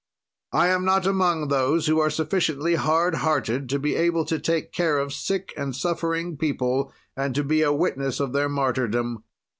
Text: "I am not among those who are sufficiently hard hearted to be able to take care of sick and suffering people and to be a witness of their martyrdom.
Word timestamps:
"I 0.51 0.69
am 0.69 0.83
not 0.83 1.05
among 1.05 1.49
those 1.49 1.85
who 1.85 1.99
are 1.99 2.09
sufficiently 2.09 2.73
hard 2.73 3.13
hearted 3.13 3.69
to 3.69 3.77
be 3.77 3.95
able 3.95 4.25
to 4.25 4.39
take 4.39 4.71
care 4.71 4.97
of 4.97 5.13
sick 5.13 5.53
and 5.55 5.75
suffering 5.75 6.37
people 6.37 6.91
and 7.15 7.35
to 7.35 7.43
be 7.43 7.61
a 7.61 7.71
witness 7.71 8.19
of 8.19 8.33
their 8.33 8.49
martyrdom. 8.49 9.23